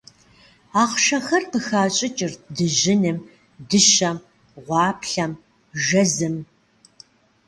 [0.81, 3.17] Ахъшэхэр къыхащӏыкӏырт дыжьыным,
[3.69, 4.17] дыщэм,
[4.65, 5.31] гъуаплъэм,
[5.85, 6.35] жэзым.